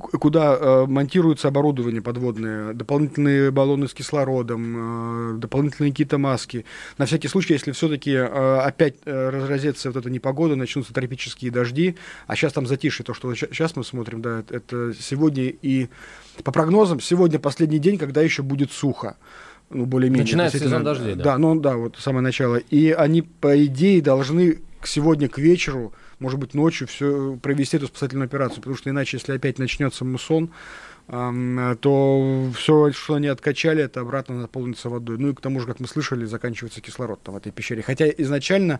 куда 0.00 0.56
э, 0.56 0.86
монтируется 0.86 1.48
оборудование 1.48 2.02
подводное, 2.02 2.72
дополнительные 2.72 3.50
баллоны 3.50 3.88
с 3.88 3.94
кислородом, 3.94 5.34
э, 5.34 5.38
дополнительные 5.38 5.92
какие-то 5.92 6.18
маски. 6.18 6.64
На 6.98 7.06
всякий 7.06 7.28
случай, 7.28 7.54
если 7.54 7.72
все-таки 7.72 8.12
э, 8.12 8.58
опять 8.58 8.96
э, 9.04 9.28
разразится 9.30 9.90
вот 9.90 9.96
эта 9.96 10.10
непогода, 10.10 10.56
начнутся 10.56 10.92
тропические 10.92 11.50
дожди, 11.50 11.96
а 12.26 12.36
сейчас 12.36 12.52
там 12.52 12.66
затишье, 12.66 13.04
то, 13.04 13.14
что 13.14 13.34
сейчас 13.34 13.76
мы 13.76 13.84
смотрим, 13.84 14.22
да, 14.22 14.42
это 14.50 14.92
сегодня 14.98 15.44
и 15.44 15.88
по 16.42 16.52
прогнозам, 16.52 17.00
сегодня 17.00 17.38
последний 17.38 17.78
день, 17.78 17.98
когда 17.98 18.22
еще 18.22 18.42
будет 18.42 18.72
сухо 18.72 19.16
ну, 19.70 19.86
более-менее. 19.86 20.24
Начинается 20.24 20.58
сезон 20.58 20.84
дождей, 20.84 21.14
да? 21.14 21.24
Да, 21.24 21.38
ну 21.38 21.58
да, 21.58 21.76
вот 21.76 21.96
самое 21.98 22.22
начало. 22.22 22.56
И 22.56 22.90
они, 22.90 23.22
по 23.22 23.64
идее, 23.64 24.02
должны 24.02 24.58
сегодня 24.82 25.28
к 25.28 25.38
вечеру 25.38 25.92
может 26.20 26.38
быть, 26.38 26.54
ночью 26.54 26.86
все 26.86 27.36
провести 27.42 27.78
эту 27.78 27.86
спасательную 27.86 28.26
операцию, 28.26 28.58
потому 28.58 28.76
что 28.76 28.90
иначе, 28.90 29.16
если 29.16 29.32
опять 29.32 29.58
начнется 29.58 30.04
мусон, 30.04 30.50
то 31.10 32.50
все, 32.54 32.92
что 32.92 33.14
они 33.14 33.26
откачали, 33.26 33.82
это 33.82 34.00
обратно 34.00 34.40
наполнится 34.40 34.88
водой. 34.88 35.18
Ну 35.18 35.30
и 35.30 35.34
к 35.34 35.40
тому 35.40 35.58
же, 35.58 35.66
как 35.66 35.80
мы 35.80 35.88
слышали, 35.88 36.24
заканчивается 36.24 36.80
кислород 36.80 37.20
там 37.22 37.34
в 37.34 37.38
этой 37.38 37.50
пещере. 37.50 37.82
Хотя 37.82 38.08
изначально 38.08 38.78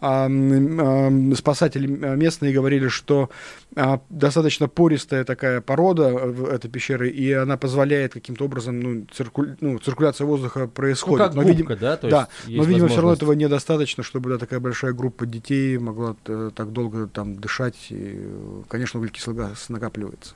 э, 0.00 0.28
э, 0.28 1.34
спасатели 1.36 1.86
местные 1.86 2.52
говорили, 2.52 2.88
что 2.88 3.30
э, 3.76 3.98
достаточно 4.10 4.68
пористая 4.68 5.24
такая 5.24 5.62
порода 5.62 6.10
в 6.10 6.48
этой 6.48 6.70
пещере, 6.70 7.08
и 7.08 7.32
она 7.32 7.56
позволяет 7.56 8.12
каким-то 8.12 8.44
образом, 8.44 8.80
ну, 8.80 9.06
цирку... 9.12 9.46
ну 9.60 9.78
циркуляция 9.78 10.26
воздуха 10.26 10.66
происходит. 10.66 11.18
Ну, 11.18 11.24
как 11.26 11.34
но, 11.34 11.42
губка, 11.42 11.52
видимо, 11.52 11.76
да? 11.76 11.96
То 11.96 12.10
да, 12.10 12.28
есть 12.46 12.58
но, 12.58 12.64
видимо, 12.64 12.88
все 12.88 12.96
равно 12.96 13.14
этого 13.14 13.32
недостаточно, 13.32 14.02
чтобы 14.02 14.28
да, 14.28 14.38
такая 14.38 14.60
большая 14.60 14.92
группа 14.92 15.24
детей 15.24 15.78
могла 15.78 16.14
э, 16.26 16.50
так 16.54 16.72
долго 16.72 17.06
там 17.06 17.36
дышать. 17.36 17.76
И, 17.88 18.28
конечно, 18.68 19.00
углекислый 19.00 19.34
газ 19.34 19.70
накапливается. 19.70 20.34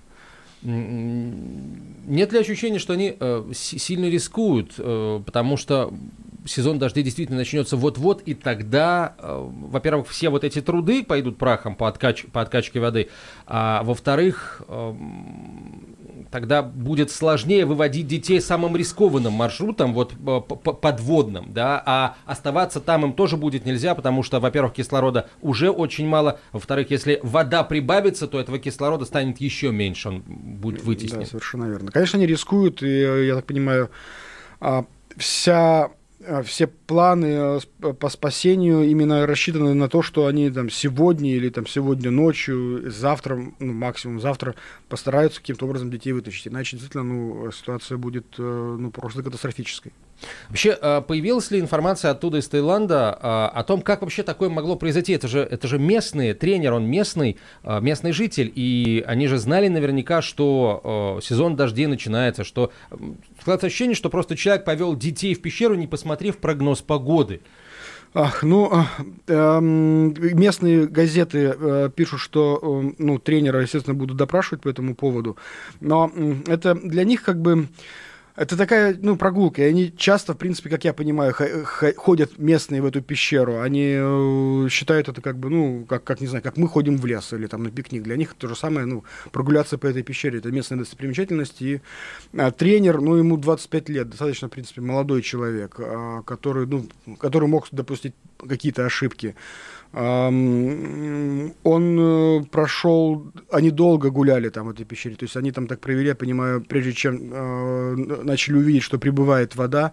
Нет 0.65 2.33
ли 2.33 2.39
ощущения, 2.39 2.79
что 2.79 2.95
они 2.95 3.17
э, 3.19 3.51
сильно 3.53 4.07
рискуют, 4.07 4.73
э, 4.79 5.21
потому 5.25 5.59
что 5.59 5.93
сезон 6.47 6.79
дождей 6.79 7.03
действительно 7.03 7.39
начнется 7.39 7.77
вот-вот, 7.77 8.23
и 8.23 8.35
тогда, 8.35 9.15
э, 9.19 9.49
во-первых, 9.69 10.09
все 10.09 10.31
вот 10.31 10.43
эти 10.43 10.61
труды 10.61 11.05
пойдут 11.05 11.37
прахом 11.37 11.77
по, 11.77 11.89
откач 11.89 12.25
по 12.27 12.41
откачке 12.41 12.81
воды, 12.81 13.09
а 13.47 13.83
во-вторых, 13.83 14.63
э, 14.69 14.95
тогда 16.31 16.63
будет 16.63 17.11
сложнее 17.11 17.65
выводить 17.67 18.07
детей 18.07 18.41
самым 18.41 18.77
рискованным 18.77 19.33
маршрутом, 19.33 19.95
вот 19.95 20.13
э, 20.13 20.41
подводным, 20.41 21.53
да, 21.53 21.83
а 21.85 22.17
оставаться 22.27 22.81
там 22.81 23.05
им 23.05 23.13
тоже 23.13 23.37
будет 23.37 23.65
нельзя, 23.65 23.95
потому 23.95 24.23
что, 24.23 24.41
во-первых, 24.41 24.75
кислорода 24.75 25.29
уже 25.43 25.71
очень 25.71 26.07
мало, 26.07 26.41
во-вторых, 26.53 26.91
если 26.91 27.21
вода 27.23 27.65
прибавится, 27.65 28.27
то 28.27 28.41
этого 28.41 28.59
кислорода 28.59 29.05
станет 29.05 29.41
еще 29.41 29.71
меньше, 29.71 30.09
он 30.09 30.23
будет 30.27 30.83
вытеснен. 30.83 31.21
Да, 31.21 31.27
совершенно 31.27 31.67
верно. 31.67 31.91
Конечно, 31.91 32.19
они 32.19 32.27
рискуют, 32.27 32.83
и, 32.83 32.87
э, 32.87 33.27
я 33.27 33.37
так 33.37 33.47
понимаю, 33.47 33.91
а, 34.61 34.85
вся 35.17 35.91
все 36.45 36.67
планы 36.67 37.61
э, 37.81 37.93
по 37.93 38.09
спасению 38.09 38.85
именно 38.85 39.27
рассчитаны 39.27 39.75
на 39.75 39.89
то, 39.89 40.03
что 40.03 40.27
они 40.27 40.51
там 40.51 40.71
сегодня 40.71 41.35
или 41.35 41.49
там 41.49 41.67
сегодня 41.67 42.11
ночью, 42.11 42.91
завтра, 42.91 43.37
ну, 43.59 43.73
максимум 43.73 44.21
завтра 44.21 44.55
постараются 44.89 45.41
каким-то 45.41 45.67
образом 45.67 45.91
детей 45.91 46.13
вытащить. 46.13 46.49
Иначе 46.49 46.77
действительно 46.77 47.05
ну, 47.05 47.51
ситуация 47.53 47.99
будет 47.99 48.27
э, 48.39 48.77
ну, 48.79 48.91
просто 48.91 49.23
катастрофической. 49.23 49.93
Вообще, 50.49 50.77
а, 50.81 51.01
появилась 51.01 51.51
ли 51.51 51.61
информация 51.61 52.11
оттуда 52.11 52.39
из 52.39 52.49
Таиланда 52.49 53.19
а, 53.21 53.49
о 53.49 53.65
том, 53.65 53.83
как 53.83 54.03
вообще 54.03 54.23
такое 54.23 54.49
могло 54.49 54.77
произойти? 54.77 55.13
Это 55.13 55.29
же, 55.29 55.41
это 55.41 55.69
же 55.69 55.79
местный 55.79 56.35
тренер, 56.35 56.75
он 56.75 56.87
местный, 56.87 57.39
местный 57.63 58.13
житель, 58.13 58.53
и 58.55 59.05
они 59.07 59.27
же 59.27 59.39
знали 59.39 59.69
наверняка, 59.69 60.23
что 60.23 61.21
сезон 61.23 61.57
дождей 61.57 61.87
начинается, 61.87 62.45
что 62.45 62.73
складывается 63.41 63.67
ощущение, 63.67 63.95
что 63.95 64.11
просто 64.11 64.37
человек 64.37 64.65
повел 64.65 64.97
детей 64.97 65.35
в 65.35 65.43
пещеру, 65.43 65.75
не 65.75 65.87
посмотрев 65.87 66.39
прогноз 66.39 66.83
погоды. 66.83 67.41
Ах, 68.17 68.45
ну, 68.45 68.71
э, 69.27 69.61
местные 69.61 70.87
газеты 70.87 71.53
э, 71.59 71.91
пишут, 71.95 72.21
что 72.21 72.61
э, 72.63 72.93
ну, 72.99 73.19
тренера, 73.19 73.61
естественно, 73.61 73.95
будут 73.95 74.17
допрашивать 74.17 74.63
по 74.63 74.69
этому 74.69 74.95
поводу. 74.95 75.37
Но 75.81 76.13
э, 76.15 76.35
это 76.47 76.77
для 76.77 77.03
них 77.03 77.25
как 77.25 77.41
бы 77.41 77.67
это 78.37 78.57
такая, 78.57 78.99
ну, 79.01 79.17
прогулка. 79.17 79.63
И 79.63 79.67
они 79.67 79.93
часто, 79.97 80.35
в 80.35 80.39
принципе, 80.39 80.69
как 80.69 80.85
я 80.85 80.93
понимаю, 80.93 81.33
ходят 81.97 82.37
местные 82.39 82.83
в 82.83 82.87
эту 82.87 83.01
пещеру. 83.01 83.61
Они 83.61 83.95
э, 83.97 84.69
считают 84.71 85.09
это 85.09 85.21
как 85.21 85.39
бы, 85.39 85.51
ну, 85.51 85.87
как, 85.89 86.03
как, 86.03 86.21
не 86.21 86.27
знаю, 86.27 86.43
как 86.43 86.57
мы 86.57 86.67
ходим 86.67 86.97
в 86.97 87.07
лес 87.07 87.33
или 87.33 87.47
там 87.47 87.63
на 87.63 87.71
пикник. 87.71 88.03
Для 88.03 88.17
них 88.17 88.35
то 88.35 88.49
же 88.49 88.57
самое, 88.57 88.87
ну, 88.87 89.05
прогуляться 89.31 89.79
по 89.79 89.87
этой 89.87 90.03
пещере. 90.03 90.39
Это 90.39 90.51
местная 90.51 90.79
достопримечательность. 90.79 91.63
И 91.63 91.81
а, 92.37 92.51
тренер, 92.51 93.01
ну, 93.01 93.15
ему 93.15 93.37
25 93.37 93.89
лет, 93.89 94.11
достаточно, 94.11 94.49
в 94.49 94.51
принципе, 94.51 94.81
молодой 94.81 95.23
человек, 95.23 95.77
а, 95.79 96.23
который, 96.23 96.67
ну, 96.67 96.89
который 97.21 97.49
мог 97.49 97.69
допустить 97.71 98.15
какие-то 98.49 98.85
ошибки. 98.85 99.37
Он 99.97 101.53
э, 101.63 102.43
прошел, 102.51 103.33
они 103.53 103.71
долго 103.71 104.11
гуляли 104.11 104.49
там 104.49 104.67
в 104.67 104.71
этой 104.71 104.85
пещере, 104.85 105.15
то 105.15 105.25
есть 105.25 105.37
они 105.37 105.53
там 105.53 105.69
так 105.69 105.79
провели, 105.81 106.09
я 106.09 106.15
понимаю, 106.17 106.63
прежде 106.63 106.93
чем 106.93 107.31
э, 107.33 107.95
начали 108.25 108.57
увидеть, 108.57 108.83
что 108.83 108.99
прибывает 108.99 109.55
вода, 109.55 109.93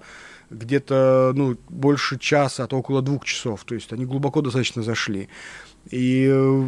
где-то 0.49 1.33
ну, 1.35 1.55
больше 1.69 2.17
часа, 2.17 2.63
а 2.63 2.67
то 2.67 2.77
около 2.79 3.03
двух 3.03 3.25
часов, 3.25 3.63
то 3.63 3.75
есть 3.75 3.93
они 3.93 4.05
глубоко 4.05 4.41
достаточно 4.41 4.81
зашли. 4.81 5.29
И, 5.91 6.27
э, 6.27 6.63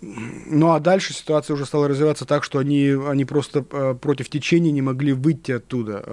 ну 0.00 0.70
а 0.70 0.78
дальше 0.78 1.12
ситуация 1.12 1.54
уже 1.54 1.66
стала 1.66 1.88
развиваться 1.88 2.24
так, 2.24 2.44
что 2.44 2.60
они, 2.60 2.96
они 3.08 3.24
просто 3.24 3.64
э, 3.68 3.94
против 4.00 4.28
течения 4.28 4.70
не 4.70 4.82
могли 4.82 5.12
выйти 5.12 5.50
оттуда. 5.50 6.04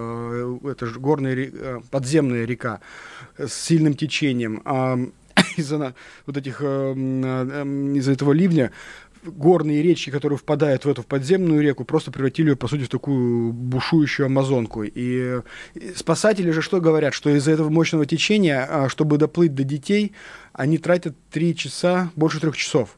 Это 0.64 0.86
же 0.86 0.98
горная, 0.98 1.82
подземная 1.92 2.46
река 2.46 2.80
с 3.38 3.52
сильным 3.52 3.94
течением. 3.94 5.12
Из-за 5.56 5.94
вот 6.26 6.36
этих, 6.36 6.58
э, 6.60 6.94
э, 6.96 7.96
из-за 7.96 8.12
этого 8.12 8.32
ливня 8.32 8.70
горные 9.24 9.82
речки, 9.82 10.10
которые 10.10 10.38
впадают 10.38 10.84
в 10.84 10.88
эту 10.88 11.02
в 11.02 11.06
подземную 11.06 11.62
реку, 11.62 11.84
просто 11.84 12.10
превратили 12.10 12.50
ее, 12.50 12.56
по 12.56 12.68
сути, 12.68 12.82
в 12.82 12.88
такую 12.88 13.52
бушующую 13.52 14.26
амазонку. 14.26 14.82
И 14.84 15.40
спасатели 15.96 16.50
же 16.50 16.62
что 16.62 16.80
говорят? 16.80 17.14
Что 17.14 17.30
из-за 17.30 17.52
этого 17.52 17.70
мощного 17.70 18.06
течения, 18.06 18.66
а, 18.68 18.88
чтобы 18.88 19.18
доплыть 19.18 19.54
до 19.54 19.64
детей, 19.64 20.12
они 20.52 20.78
тратят 20.78 21.16
три 21.30 21.56
часа, 21.56 22.10
больше 22.16 22.40
трех 22.40 22.56
часов 22.56 22.96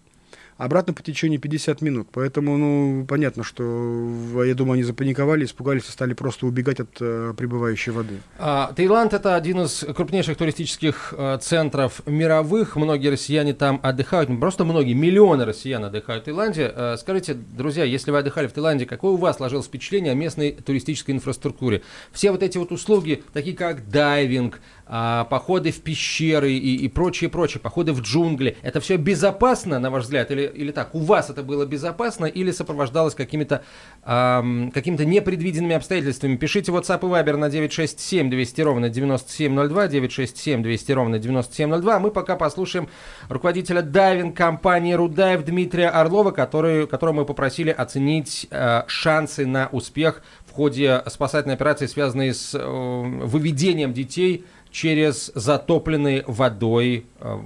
обратно 0.56 0.92
по 0.92 1.02
течению 1.02 1.40
50 1.40 1.82
минут. 1.82 2.08
Поэтому, 2.12 2.56
ну, 2.56 3.06
понятно, 3.06 3.44
что, 3.44 4.44
я 4.44 4.54
думаю, 4.54 4.74
они 4.74 4.82
запаниковали, 4.82 5.44
испугались 5.44 5.88
и 5.88 5.90
стали 5.90 6.14
просто 6.14 6.46
убегать 6.46 6.80
от 6.80 6.90
э, 7.00 7.34
прибывающей 7.36 7.92
воды. 7.92 8.20
А, 8.38 8.72
Таиланд– 8.74 9.12
это 9.14 9.34
один 9.34 9.60
из 9.60 9.84
крупнейших 9.94 10.36
туристических 10.36 11.14
э, 11.16 11.38
центров 11.40 12.00
мировых. 12.06 12.76
Многие 12.76 13.08
россияне 13.08 13.54
там 13.54 13.80
отдыхают. 13.82 14.28
Просто 14.40 14.64
многие, 14.64 14.94
миллионы 14.94 15.44
россиян 15.44 15.84
отдыхают 15.84 16.22
в 16.22 16.24
Таиланде. 16.26 16.72
Э, 16.74 16.96
скажите, 16.98 17.34
друзья, 17.34 17.84
если 17.84 18.10
вы 18.10 18.18
отдыхали 18.18 18.46
в 18.46 18.52
Таиланде, 18.52 18.86
какое 18.86 19.12
у 19.12 19.16
вас 19.16 19.36
сложилось 19.36 19.66
впечатление 19.66 20.12
о 20.12 20.14
местной 20.14 20.52
туристической 20.52 21.14
инфраструктуре? 21.14 21.82
Все 22.12 22.30
вот 22.30 22.42
эти 22.42 22.58
вот 22.58 22.72
услуги, 22.72 23.22
такие 23.32 23.56
как 23.56 23.88
дайвинг, 23.88 24.60
а, 24.88 25.24
походы 25.24 25.72
в 25.72 25.80
пещеры 25.80 26.52
и, 26.52 26.76
и 26.76 26.88
прочее, 26.88 27.28
прочее, 27.28 27.60
походы 27.60 27.92
в 27.92 28.02
джунгли. 28.02 28.56
Это 28.62 28.78
все 28.80 28.96
безопасно, 28.96 29.80
на 29.80 29.90
ваш 29.90 30.04
взгляд, 30.04 30.30
или, 30.30 30.42
или 30.42 30.70
так? 30.70 30.94
У 30.94 31.00
вас 31.00 31.28
это 31.28 31.42
было 31.42 31.66
безопасно 31.66 32.26
или 32.26 32.52
сопровождалось 32.52 33.16
какими-то 33.16 33.64
эм, 34.04 34.70
какими-то 34.70 35.04
непредвиденными 35.04 35.74
обстоятельствами? 35.74 36.36
Пишите 36.36 36.70
WhatsApp 36.70 37.00
и 37.00 37.10
Viber 37.10 37.36
на 37.36 37.50
967 37.50 38.30
200 38.30 38.60
ровно 38.60 38.88
9702, 38.88 39.88
967 39.88 40.62
200 40.62 40.92
ровно 40.92 41.18
9702. 41.18 41.98
Мы 41.98 42.10
пока 42.12 42.36
послушаем 42.36 42.88
руководителя 43.28 43.82
дайвинг-компании 43.82 44.92
«Рудайв» 44.92 45.44
Дмитрия 45.44 45.88
Орлова, 45.88 46.30
который, 46.30 46.86
которого 46.86 47.16
мы 47.16 47.24
попросили 47.24 47.70
оценить 47.70 48.46
э, 48.52 48.82
шансы 48.86 49.46
на 49.46 49.68
успех 49.72 50.22
в 50.46 50.52
ходе 50.52 51.02
спасательной 51.08 51.56
операции, 51.56 51.86
связанной 51.86 52.32
с 52.32 52.54
э, 52.54 52.60
выведением 52.62 53.92
детей 53.92 54.44
через 54.76 55.32
затопленные 55.34 56.22
водой 56.26 57.06
э, 57.18 57.36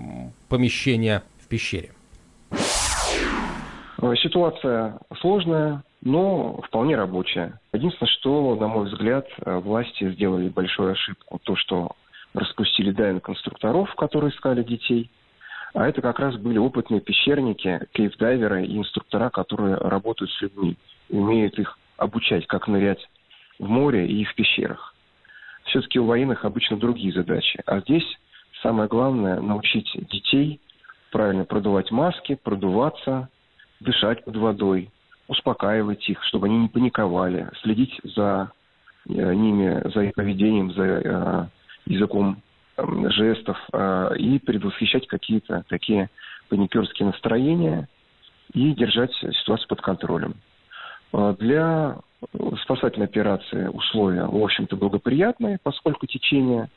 помещения 0.49 1.23
в 1.39 1.47
пещере? 1.47 1.91
Э, 2.51 4.15
ситуация 4.21 4.99
сложная, 5.21 5.85
но 6.03 6.61
вполне 6.67 6.97
рабочая. 6.97 7.61
Единственное, 7.73 8.11
что, 8.19 8.57
на 8.57 8.67
мой 8.67 8.87
взгляд, 8.87 9.29
э, 9.39 9.59
власти 9.59 10.11
сделали 10.13 10.49
большую 10.49 10.91
ошибку. 10.91 11.39
То, 11.45 11.55
что 11.55 11.93
распустили 12.35 12.91
дайвинг-конструкторов, 12.91 13.95
которые 13.95 14.33
искали 14.33 14.65
детей. 14.65 15.09
А 15.73 15.87
это 15.87 16.03
как 16.03 16.19
раз 16.19 16.35
были 16.35 16.59
опытные 16.59 17.01
пещерники, 17.01 17.87
кейф-дайверы 17.93 18.67
и 18.67 18.77
инструктора, 18.77 19.31
которые 19.31 19.77
работают 19.77 20.33
с 20.33 20.43
людьми, 20.43 20.77
умеют 21.09 21.57
их 21.61 21.79
обучать, 21.97 22.49
как 22.49 22.67
нырять 22.67 23.09
в 23.61 23.69
море 23.69 24.09
и 24.09 24.25
в 24.25 24.35
пещерах 24.35 24.90
все-таки 25.65 25.99
у 25.99 26.07
военных 26.07 26.45
обычно 26.45 26.77
другие 26.77 27.13
задачи. 27.13 27.63
А 27.67 27.81
здесь 27.81 28.05
самое 28.63 28.89
главное 28.89 29.41
научить 29.41 29.91
детей 30.11 30.61
правильно 31.11 31.45
продувать 31.45 31.91
маски, 31.91 32.35
продуваться, 32.35 33.29
дышать 33.81 34.25
под 34.25 34.37
водой, 34.37 34.91
успокаивать 35.29 36.09
их, 36.09 36.23
чтобы 36.25 36.47
они 36.47 36.59
не 36.59 36.69
паниковали, 36.69 37.49
следить 37.63 38.01
за 38.05 38.53
э, 39.09 39.35
ними, 39.35 39.89
за 39.93 40.05
их 40.05 40.15
поведением, 40.15 40.73
за 40.73 40.83
э, 40.83 41.47
языком 41.87 42.43
жестов 42.77 43.59
э, 43.73 44.17
и 44.19 44.39
предвосхищать 44.39 45.07
какие-то 45.07 45.65
такие 45.69 46.11
паникерские 46.49 47.07
настроения 47.07 47.89
и 48.53 48.73
держать 48.73 49.13
ситуацию 49.15 49.69
под 49.69 49.81
контролем. 49.81 50.35
Для 51.13 51.99
спасательной 52.63 53.07
операции 53.07 53.67
условия, 53.69 54.25
в 54.25 54.37
общем-то, 54.37 54.77
благоприятные, 54.77 55.59
поскольку 55.63 56.07
течение 56.07 56.69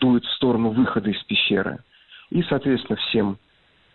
дует 0.00 0.24
в 0.24 0.34
сторону 0.34 0.70
выхода 0.70 1.10
из 1.10 1.22
пещеры. 1.24 1.78
И, 2.30 2.42
соответственно, 2.44 2.96
всем 2.96 3.38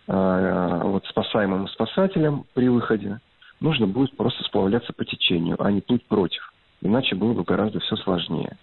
э, 0.07 0.81
вот, 0.83 1.05
спасаемым 1.05 1.67
спасателям 1.69 2.45
при 2.53 2.69
выходе 2.69 3.19
нужно 3.59 3.87
будет 3.87 4.15
просто 4.17 4.43
сплавляться 4.43 4.93
по 4.93 5.05
течению, 5.05 5.61
а 5.63 5.71
не 5.71 5.81
плыть 5.81 6.05
против. 6.07 6.53
Иначе 6.81 7.15
было 7.15 7.33
бы 7.33 7.43
гораздо 7.43 7.79
все 7.79 7.95
сложнее. 7.97 8.57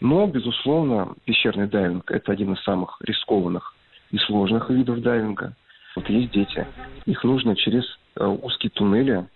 Но, 0.00 0.26
безусловно, 0.26 1.14
пещерный 1.24 1.66
дайвинг– 1.66 2.10
это 2.12 2.32
один 2.32 2.54
из 2.54 2.62
самых 2.62 2.96
рискованных 3.02 3.74
и 4.10 4.18
сложных 4.18 4.70
видов 4.70 5.02
дайвинга. 5.02 5.54
Вот 5.94 6.08
есть 6.08 6.30
дети. 6.30 6.66
Их 7.04 7.22
нужно 7.24 7.54
через 7.56 7.84
э, 8.16 8.24
узкие 8.24 8.70
туннели 8.70 9.26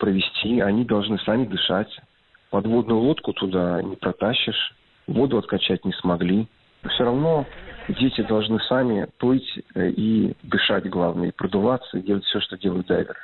провести, 0.00 0.60
они 0.60 0.84
должны 0.84 1.18
сами 1.20 1.44
дышать. 1.44 1.94
Подводную 2.50 2.98
лодку 2.98 3.32
туда 3.32 3.80
не 3.82 3.94
протащишь, 3.94 4.74
воду 5.06 5.38
откачать 5.38 5.84
не 5.84 5.92
смогли. 5.92 6.48
Все 6.88 7.04
равно 7.04 7.46
дети 7.88 8.22
должны 8.22 8.58
сами 8.68 9.06
плыть 9.18 9.48
э, 9.74 9.90
и 9.90 10.34
дышать, 10.42 10.88
главное, 10.88 11.28
и 11.28 11.32
продуваться, 11.32 11.98
и 11.98 12.02
делать 12.02 12.24
все, 12.24 12.40
что 12.40 12.56
делают 12.56 12.86
дайверы. 12.88 13.20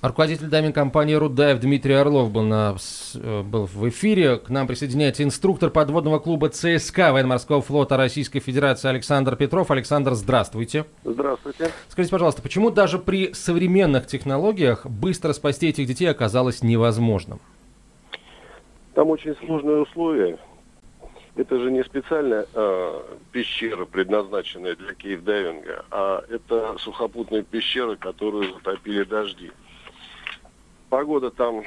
Руководитель 0.00 0.46
дайвинг 0.46 0.76
компании 0.76 1.14
«Рудайв» 1.14 1.58
Дмитрий 1.58 1.94
Орлов 1.94 2.30
был, 2.30 2.42
на, 2.42 2.76
э, 3.16 3.42
был 3.42 3.66
в 3.66 3.88
эфире. 3.88 4.36
К 4.36 4.48
нам 4.48 4.68
присоединяется 4.68 5.24
инструктор 5.24 5.70
подводного 5.70 6.20
клуба 6.20 6.50
ЦСКА 6.50 7.12
Военно-морского 7.12 7.62
флота 7.62 7.96
Российской 7.96 8.38
Федерации 8.38 8.88
Александр 8.88 9.34
Петров. 9.34 9.72
Александр, 9.72 10.14
здравствуйте. 10.14 10.84
Здравствуйте. 11.02 11.72
Скажите, 11.88 12.12
пожалуйста, 12.12 12.42
почему 12.42 12.70
даже 12.70 13.00
при 13.00 13.32
современных 13.32 14.06
технологиях 14.06 14.86
быстро 14.86 15.32
спасти 15.32 15.70
этих 15.70 15.88
детей 15.88 16.06
оказалось 16.06 16.62
невозможным? 16.62 17.40
Там 18.94 19.10
очень 19.10 19.34
сложные 19.44 19.78
условия. 19.78 20.38
Это 21.34 21.58
же 21.58 21.72
не 21.72 21.82
специальная 21.82 22.46
э, 22.54 23.00
пещера, 23.32 23.84
предназначенная 23.84 24.76
для 24.76 24.94
кейв-дайвинга, 24.94 25.84
а 25.90 26.22
это 26.28 26.76
сухопутная 26.78 27.42
пещера, 27.42 27.96
которую 27.96 28.54
затопили 28.54 29.02
дожди. 29.02 29.50
Погода 30.90 31.30
там 31.30 31.64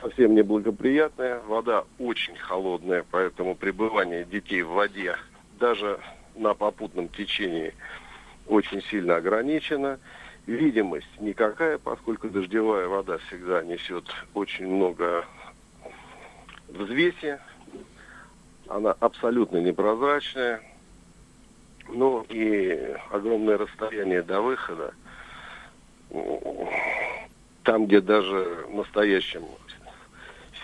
совсем 0.00 0.34
неблагоприятная, 0.34 1.40
вода 1.40 1.84
очень 1.98 2.34
холодная, 2.36 3.04
поэтому 3.10 3.54
пребывание 3.54 4.24
детей 4.24 4.62
в 4.62 4.70
воде 4.70 5.16
даже 5.60 6.00
на 6.34 6.54
попутном 6.54 7.08
течении 7.08 7.74
очень 8.46 8.82
сильно 8.84 9.16
ограничено. 9.16 10.00
Видимость 10.46 11.20
никакая, 11.20 11.78
поскольку 11.78 12.28
дождевая 12.28 12.88
вода 12.88 13.18
всегда 13.18 13.62
несет 13.62 14.04
очень 14.34 14.66
много 14.66 15.24
взвеси. 16.68 17.38
Она 18.66 18.92
абсолютно 18.98 19.58
непрозрачная. 19.58 20.62
Ну 21.88 22.24
и 22.28 22.96
огромное 23.10 23.58
расстояние 23.58 24.22
до 24.22 24.40
выхода 24.40 24.94
там, 27.62 27.86
где 27.86 28.00
даже 28.00 28.66
настоящим 28.70 29.42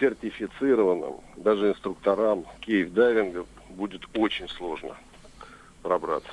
сертифицированным, 0.00 1.14
даже 1.36 1.70
инструкторам 1.70 2.44
кейв-дайвинга 2.60 3.46
будет 3.70 4.02
очень 4.14 4.48
сложно. 4.48 4.96
пробраться. 5.82 6.30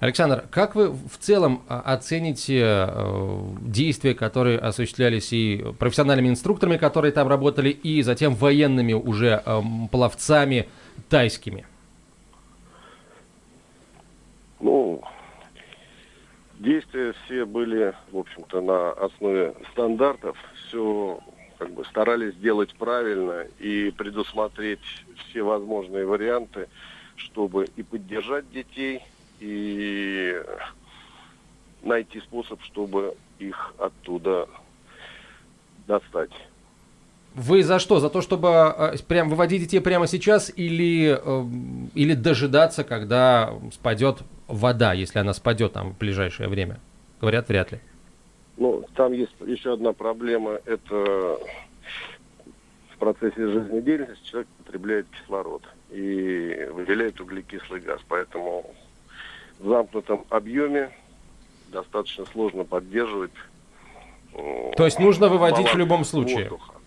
Александр, 0.00 0.44
как 0.50 0.74
вы 0.74 0.90
в 0.90 1.18
целом 1.18 1.62
а, 1.68 1.80
оцените 1.80 2.62
э, 2.64 3.40
действия, 3.60 4.14
которые 4.14 4.58
осуществлялись 4.58 5.32
и 5.32 5.64
профессиональными 5.78 6.28
инструкторами, 6.28 6.78
которые 6.78 7.12
там 7.12 7.28
работали, 7.28 7.68
и 7.68 8.02
затем 8.02 8.34
военными 8.34 8.94
уже 8.94 9.42
э, 9.44 9.60
пловцами 9.90 10.68
тайскими? 11.10 11.66
Ну, 14.60 15.02
действия 16.58 17.14
все 17.24 17.44
были, 17.44 17.94
в 18.10 18.18
общем-то, 18.18 18.60
на 18.60 18.92
основе 18.92 19.54
стандартов. 19.72 20.36
Все 20.54 21.20
как 21.58 21.70
бы 21.70 21.84
старались 21.86 22.34
сделать 22.34 22.74
правильно 22.76 23.46
и 23.58 23.90
предусмотреть 23.90 24.80
все 25.16 25.42
возможные 25.42 26.06
варианты, 26.06 26.68
чтобы 27.16 27.66
и 27.76 27.82
поддержать 27.82 28.50
детей, 28.50 29.02
и 29.40 30.40
найти 31.82 32.20
способ, 32.20 32.62
чтобы 32.62 33.16
их 33.38 33.74
оттуда 33.78 34.48
достать. 35.86 36.32
Вы 37.38 37.62
за 37.62 37.78
что? 37.78 38.00
За 38.00 38.10
то, 38.10 38.20
чтобы 38.20 38.48
э, 38.48 38.96
прям 39.06 39.28
выводить 39.28 39.62
детей 39.62 39.80
прямо 39.80 40.08
сейчас 40.08 40.52
или, 40.56 41.16
э, 41.22 41.44
или 41.94 42.14
дожидаться, 42.14 42.82
когда 42.82 43.54
спадет 43.72 44.18
вода, 44.48 44.92
если 44.92 45.20
она 45.20 45.32
спадет 45.32 45.72
там 45.72 45.92
в 45.92 45.98
ближайшее 45.98 46.48
время? 46.48 46.80
Говорят, 47.20 47.48
вряд 47.48 47.70
ли. 47.70 47.78
Ну, 48.56 48.84
там 48.96 49.12
есть 49.12 49.32
еще 49.46 49.74
одна 49.74 49.92
проблема. 49.92 50.58
Это 50.64 51.38
в 52.94 52.98
процессе 52.98 53.48
жизнедеятельности 53.48 54.26
человек 54.28 54.48
потребляет 54.64 55.06
кислород 55.10 55.62
и 55.90 56.68
выделяет 56.72 57.20
углекислый 57.20 57.80
газ. 57.80 58.00
Поэтому 58.08 58.68
в 59.60 59.68
замкнутом 59.68 60.24
объеме 60.28 60.90
достаточно 61.68 62.24
сложно 62.32 62.64
поддерживать. 62.64 63.30
Э, 64.34 64.72
То 64.76 64.86
есть 64.86 64.98
нужно 64.98 65.28
выводить 65.28 65.72
в 65.72 65.76
любом 65.76 66.04
случае. 66.04 66.48
Воздуха. 66.48 66.77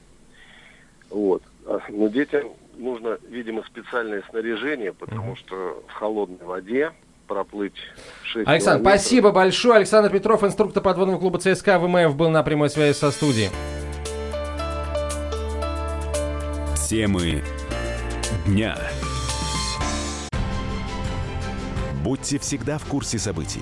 Вот. 1.11 1.43
А, 1.65 1.79
но 1.89 2.07
детям 2.07 2.49
нужно, 2.77 3.17
видимо, 3.29 3.63
специальное 3.63 4.23
снаряжение, 4.29 4.93
потому 4.93 5.35
что 5.35 5.83
в 5.87 5.91
холодной 5.93 6.45
воде 6.45 6.91
проплыть 7.27 7.75
6 8.23 8.47
Александр, 8.47 8.79
километров. 8.81 9.01
спасибо 9.01 9.31
большое. 9.31 9.75
Александр 9.75 10.09
Петров, 10.09 10.43
инструктор 10.43 10.83
подводного 10.83 11.19
клуба 11.19 11.39
ЦСКА 11.39 11.79
ВМФ, 11.79 12.15
был 12.15 12.29
на 12.29 12.43
прямой 12.43 12.69
связи 12.69 12.95
со 12.95 13.11
студией. 13.11 13.49
Темы 16.89 17.41
дня. 18.45 18.75
Будьте 22.03 22.39
всегда 22.39 22.77
в 22.77 22.85
курсе 22.85 23.17
событий. 23.17 23.61